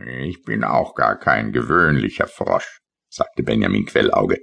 [0.00, 4.38] Ich bin auch gar kein gewöhnlicher Frosch, sagte Benjamin Quellauge.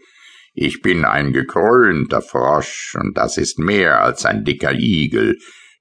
[0.54, 5.38] Ich bin ein gekrönter Frosch, und das ist mehr als ein dicker Igel,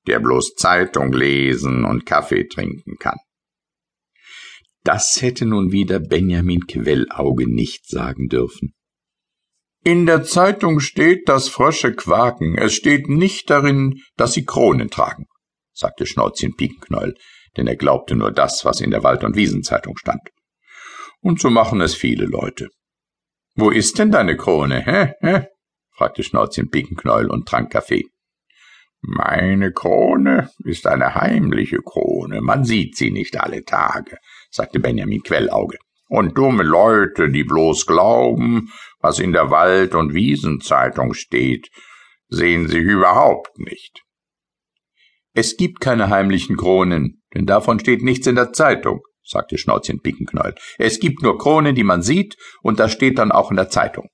[0.06, 3.18] der bloß Zeitung lesen und Kaffee trinken kann.
[4.83, 8.74] Das hätte nun wieder Benjamin Quellauge nicht sagen dürfen.
[9.82, 12.56] In der Zeitung steht, dass Frösche quaken.
[12.58, 15.26] Es steht nicht darin, dass sie Kronen tragen,
[15.81, 17.15] sagte Schnauzchen Piekenknäuel,
[17.56, 20.23] denn er glaubte nur das, was in der Wald- und Wiesenzeitung stand.
[21.20, 22.68] Und so machen es viele Leute.
[23.56, 25.14] Wo ist denn deine Krone, hä?
[25.20, 25.46] hä?
[25.96, 28.04] fragte Schnauzchen Pickenknäuel und trank Kaffee.
[29.02, 34.18] Meine Krone ist eine heimliche Krone, man sieht sie nicht alle Tage,
[34.51, 35.78] sagte Benjamin Quellauge.
[36.09, 41.70] Und dumme Leute, die bloß glauben, was in der Wald- und Wiesenzeitung steht,
[42.28, 44.02] sehen sie überhaupt nicht.
[45.32, 50.54] Es gibt keine heimlichen Kronen, denn davon steht nichts in der Zeitung, sagte Schnauzchen Pickenknäuel.
[50.78, 54.09] Es gibt nur Kronen, die man sieht, und das steht dann auch in der Zeitung.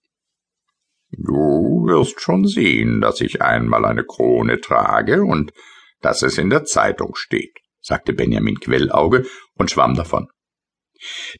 [1.11, 5.53] Du wirst schon sehen, dass ich einmal eine Krone trage und
[6.01, 10.29] dass es in der Zeitung steht, sagte Benjamin Quellauge und schwamm davon.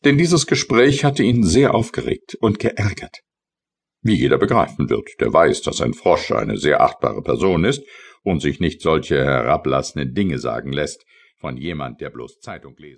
[0.05, 3.19] Denn dieses Gespräch hatte ihn sehr aufgeregt und geärgert.
[4.03, 7.83] Wie jeder begreifen wird, der weiß, dass ein Frosch eine sehr achtbare Person ist
[8.27, 12.95] und sich nicht solche herablassende Dinge sagen lässt von jemand, der bloß Zeitung lesen